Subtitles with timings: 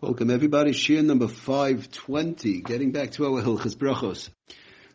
[0.00, 0.74] Welcome everybody.
[0.74, 4.28] Shir number 520, getting back to our Hilchas Brachos.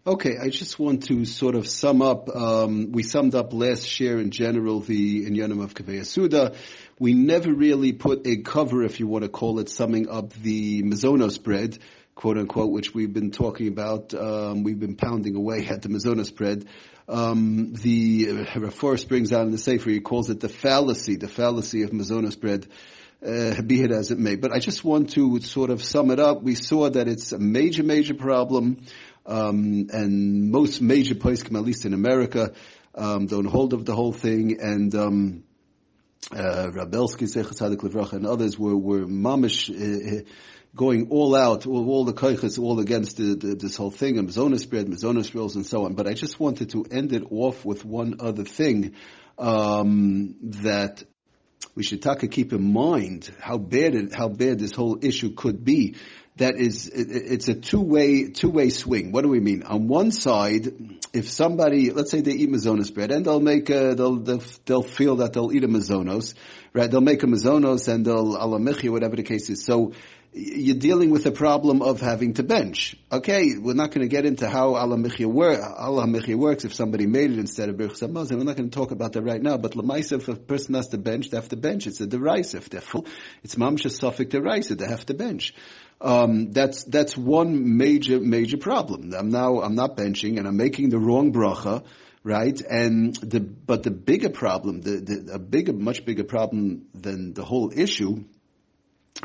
[0.08, 4.18] Okay, I just want to sort of sum up, um, we summed up last share
[4.18, 6.56] in general the Inyanim of Kaveh Suda.
[7.00, 10.84] We never really put a cover, if you want to call it, summing up the
[10.84, 11.78] Mazonos bread,
[12.16, 16.34] quote unquote, which we've been talking about, um, we've been pounding away at the Mazonos
[16.34, 16.66] bread.
[17.10, 21.28] Um, the Rav Forst brings out in the Sefer, he calls it the fallacy, the
[21.28, 22.68] fallacy of Mazonos bread
[23.26, 24.36] uh, be it as it may.
[24.36, 26.44] But I just want to sort of sum it up.
[26.44, 28.86] We saw that it's a major, major problem,
[29.26, 32.54] um, and most major poskim, at least in America,
[32.96, 35.44] um, don't hold of the whole thing, and um,
[36.36, 39.70] uh, Rav Belsky, Levracha, and others were were mamish.
[39.70, 40.22] Uh, uh,
[40.76, 44.28] going all out, all, all the koiches, all against the, the, this whole thing, and
[44.28, 45.94] Mazonas bread, Mazonas rolls, and so on.
[45.94, 48.96] But I just wanted to end it off with one other thing
[49.38, 51.04] um, that
[51.76, 55.64] we should taka keep in mind how bad it, how bad this whole issue could
[55.64, 55.96] be.
[56.38, 59.12] That is, it, it's a two-way, two-way swing.
[59.12, 59.62] What do we mean?
[59.64, 60.68] On one side,
[61.14, 64.82] if somebody, let's say they eat mazonos bread and they'll make a, they'll, they'll, they'll
[64.82, 66.34] feel that they'll eat a mazonos,
[66.74, 66.90] right?
[66.90, 69.64] They'll make a mazonos and they'll alamichi, whatever the case is.
[69.64, 69.94] So,
[70.34, 72.96] you're dealing with a problem of having to bench.
[73.12, 77.38] Okay, we're not going to get into how Allah Michya works if somebody made it
[77.38, 78.38] instead of Birchas Hamazon.
[78.38, 79.58] We're not going to talk about that right now.
[79.58, 81.86] But Lamaisa, if a person has to bench, they have to bench.
[81.86, 82.68] It's a deraisa.
[82.68, 83.06] They're full.
[83.44, 84.76] It's Mamsha Suffolk deraisa.
[84.76, 85.54] They have to bench.
[86.02, 89.14] Um, that's that's one major major problem.
[89.14, 91.84] I'm now I'm not benching and I'm making the wrong bracha
[92.26, 92.60] right?
[92.62, 97.44] And the but the bigger problem, the, the a bigger, much bigger problem than the
[97.44, 98.24] whole issue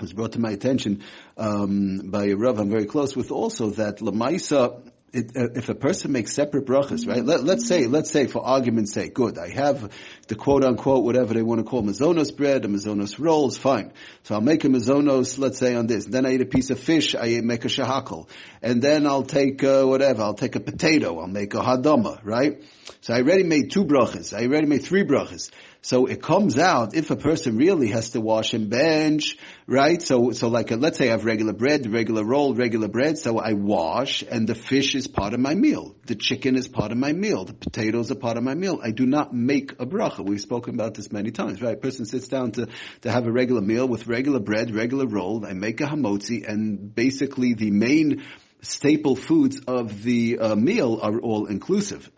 [0.00, 1.04] was brought to my attention
[1.36, 4.80] um, by a Rav I'm very close with also that Lamaisa,
[5.12, 7.24] it, uh, if a person makes separate brachas, right?
[7.24, 9.91] Let, us say, let's say for argument's sake, good, I have
[10.28, 13.92] the quote unquote, whatever they want to call mazonos bread, a mazonos rolls, fine.
[14.24, 16.04] So I'll make a mazonos, let's say on this.
[16.04, 18.28] Then I eat a piece of fish, I make a shahakal.
[18.62, 22.62] And then I'll take, uh, whatever, I'll take a potato, I'll make a hadama, right?
[23.00, 25.50] So I already made two brachas, I already made three brachas.
[25.81, 30.03] So it comes out if a person really has to wash and bench, right?
[30.03, 33.16] So, so like, a, let's say I have regular bread, regular roll, regular bread.
[33.16, 35.94] So I wash and the fish is part of my meal.
[36.06, 37.44] The chicken is part of my meal.
[37.44, 38.81] The potatoes are part of my meal.
[38.83, 40.25] I do not make a bracha.
[40.25, 41.75] We've spoken about this many times, right?
[41.75, 42.69] A person sits down to,
[43.03, 45.47] to have a regular meal with regular bread, regular roll.
[45.47, 48.25] I make a hamotzi and basically the main
[48.62, 52.10] staple foods of the uh, meal are all inclusive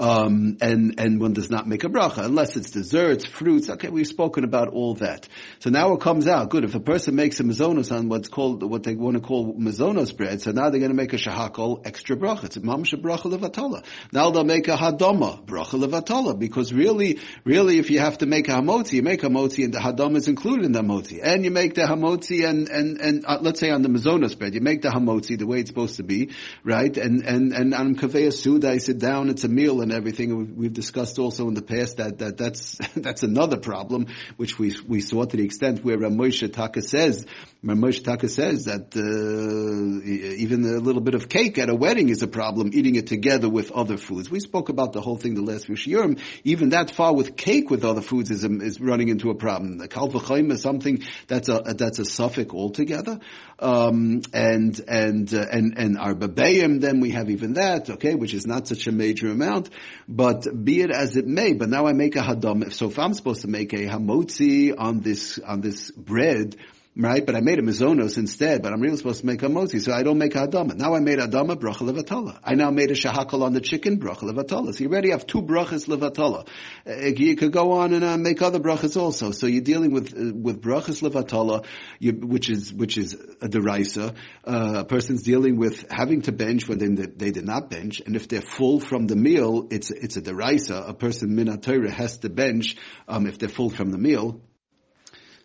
[0.00, 3.68] um, and and one does not make a bracha unless it's desserts, fruits.
[3.68, 5.28] Okay, we've spoken about all that.
[5.58, 8.62] So now it comes out good if a person makes a mazonos on what's called
[8.62, 10.40] what they want to call mazonos bread.
[10.40, 12.44] So now they're going to make a shahakol extra bracha.
[12.44, 13.84] It's mamsha bracha levatala.
[14.10, 18.48] Now they'll make a hadama bracha levatala because really, really, if you have to make
[18.48, 21.44] a hamotzi, you make a hamotzi and the hadama is included in the hamotzi, and
[21.44, 24.62] you make the hamotzi and and and uh, let's say on the mazonos bread, you
[24.62, 26.30] make the hamotzi the way it's supposed to be,
[26.64, 26.96] right?
[26.96, 30.56] And and and on kaveh suda, I sit down, it's a meal and and everything.
[30.56, 34.06] We've discussed also in the past that, that that's, that's another problem,
[34.36, 37.26] which we, we saw to the extent where Rav Moshe Taka says,
[37.62, 42.08] Rav Moshe Taka says that, uh, even a little bit of cake at a wedding
[42.08, 44.30] is a problem, eating it together with other foods.
[44.30, 46.20] We spoke about the whole thing the last few shiurim.
[46.44, 49.78] Even that far with cake with other foods is, is running into a problem.
[49.78, 53.20] The kalvachaim is something that's a, that's a suffix altogether.
[53.58, 58.32] Um, and, and, uh, and, and our babayim, then we have even that, okay, which
[58.32, 59.70] is not such a major amount.
[60.08, 62.72] But be it as it may, but now I make a hadam.
[62.72, 66.56] So if I'm supposed to make a hamotzi on this, on this bread,
[67.02, 67.24] right?
[67.24, 69.92] But I made a mizonos instead, but I'm really supposed to make a motzi, so
[69.92, 70.74] I don't make a adama.
[70.74, 72.38] Now I made adama, bracha levatala.
[72.44, 74.74] I now made a shahakal on the chicken, bracha levatala.
[74.74, 76.46] So you already have two brachas levatala.
[76.86, 79.30] Uh, you could go on and uh, make other brachas also.
[79.30, 81.66] So you're dealing with, uh, with brachas levatala,
[82.00, 84.14] which is, which is a derisa.
[84.44, 88.16] Uh, a person's dealing with having to bench when they, they did not bench, and
[88.16, 90.88] if they're full from the meal, it's, it's a derisa.
[90.88, 92.76] A person minatayra has to bench,
[93.08, 94.40] um, if they're full from the meal.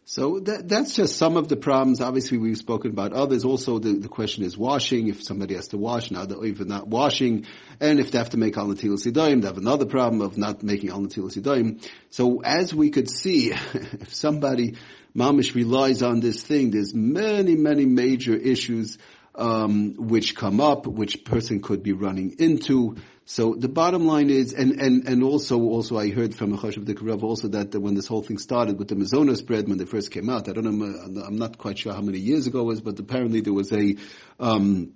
[0.08, 2.00] So that, that's just some of the problems.
[2.00, 3.44] Obviously, we've spoken about others.
[3.44, 5.08] Also, the, the question is washing.
[5.08, 7.48] If somebody has to wash, now they're even not washing.
[7.80, 10.62] And if they have to make al natil sidoim, they have another problem of not
[10.62, 11.84] making al natil sidoim.
[12.12, 14.76] So as we could see, if somebody,
[15.18, 19.00] mamish relies on this thing, there's many, many major issues
[19.38, 22.98] um, which come up, which person could be running into.
[23.26, 27.24] So the bottom line is, and, and, and also, also I heard from Chashav Rav
[27.24, 30.30] also that when this whole thing started with the Mazonos bread, when they first came
[30.30, 33.00] out, I don't know, I'm not quite sure how many years ago it was, but
[33.00, 33.96] apparently there was a,
[34.40, 34.94] um,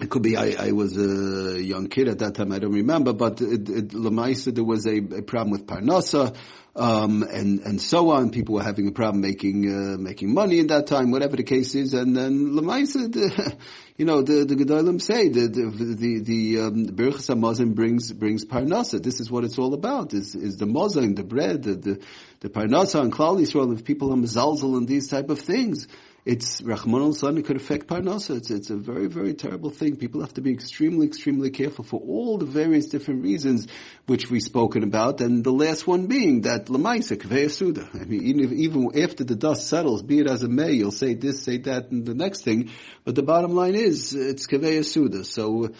[0.00, 2.50] it could be I, I was a young kid at that time.
[2.50, 6.34] I don't remember, but it, it, Lamaisa there was a, a problem with Parnasa,
[6.74, 8.30] um, and and so on.
[8.30, 11.76] People were having a problem making uh, making money in that time, whatever the case
[11.76, 11.94] is.
[11.94, 13.56] And then Lamaisa,
[13.96, 18.44] you know, the the Gedolim say the the the, the um, Birchas Hamazon brings brings
[18.44, 19.00] parnasa.
[19.00, 20.12] This is what it's all about.
[20.12, 22.02] Is is the mazon, the bread, the the,
[22.40, 23.72] the parnasa and Klal Yisrael.
[23.72, 25.86] If people are mezalzel and these type of things
[26.24, 28.38] it's Rahman al San, it could affect Parnasa.
[28.38, 29.96] It's, it's a very, very terrible thing.
[29.96, 33.66] People have to be extremely, extremely careful for all the various different reasons
[34.06, 35.20] which we've spoken about.
[35.20, 37.88] And the last one being that Lamaisa, Suda.
[37.92, 40.92] I mean, even, if, even after the dust settles, be it as a may, you'll
[40.92, 42.70] say this, say that, and the next thing.
[43.04, 45.24] But the bottom line is, it's Suda.
[45.24, 45.72] So,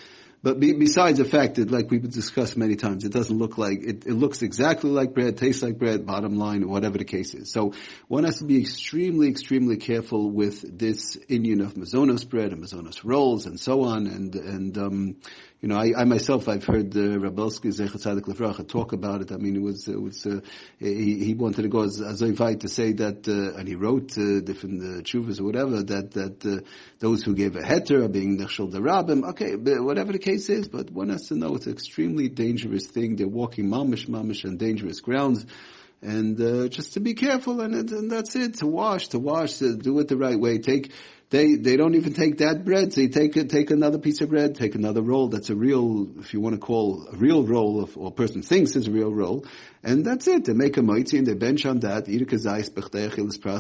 [0.45, 3.79] but be, besides the fact that, like we've discussed many times, it doesn't look like,
[3.83, 7.51] it, it looks exactly like bread, tastes like bread, bottom line, whatever the case is.
[7.51, 7.73] So
[8.09, 13.01] one has to be extremely, extremely careful with this inyan of Mazonos bread and Mazonos
[13.05, 14.07] rolls and so on.
[14.07, 15.17] And, and, um,
[15.65, 19.33] you know, I, I myself, I've heard uh, Rav Belsky Zechatzadik Lefracha talk about it.
[19.33, 20.41] I mean, it was, it was, uh,
[20.79, 24.13] he, he wanted to go as, as invite to say that, uh, and he wrote
[24.19, 26.69] uh, different uh, or whatever, that, that uh,
[26.99, 29.27] those who gave a heter are being nechshel derabim.
[29.31, 33.17] Okay, whatever the case is, but one has to know it's an extremely dangerous thing.
[33.17, 35.47] They're walking mamish, mamish on dangerous grounds
[36.03, 38.59] and uh, just to be careful, and, and that's it.
[38.59, 40.59] To wash, to wash, to do it the right way.
[40.59, 40.93] Take
[41.31, 42.93] they they don't even take that bread.
[42.93, 45.29] So you take take another piece of bread, take another roll.
[45.29, 48.43] That's a real, if you want to call a real roll, of, or a person
[48.43, 49.47] thinks is a real roll,
[49.85, 50.47] and that's it.
[50.47, 52.09] They make a moitzi and they bench on that.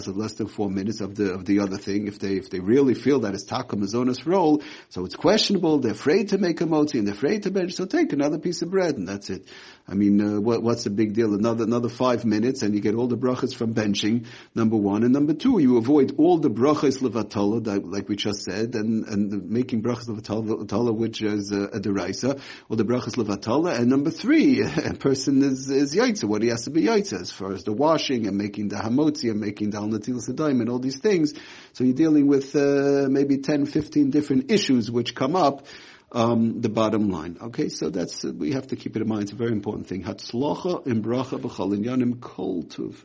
[0.06, 2.06] Of less than four minutes of the of the other thing.
[2.06, 5.78] If they if they really feel that it's taka mazonas roll, so it's questionable.
[5.78, 7.74] They're afraid to make a motzi and they're afraid to bench.
[7.74, 9.46] So take another piece of bread and that's it.
[9.86, 11.34] I mean, uh, what, what's the big deal?
[11.34, 14.26] Another another five minutes and you get all the brachas from benching.
[14.54, 18.44] Number one and number two, you avoid all the brachas levatala that, like we just
[18.44, 23.78] said, and, and making brachas levatala, which is a, a deraisa, or the brachas levatala.
[23.78, 27.30] And number three, a person is, is yaitza, what he has to be yaitza, as
[27.30, 30.78] far as the washing and making the hamotzi and making the alnatil sedaim and all
[30.78, 31.34] these things.
[31.72, 35.66] So you're dealing with uh, maybe 10, 15 different issues which come up.
[36.12, 37.38] Um, the bottom line.
[37.42, 39.22] Okay, so that's uh, we have to keep it in mind.
[39.22, 40.04] It's a very important thing.
[40.04, 43.04] Hatzlocha im bracha inyanim kol tuv.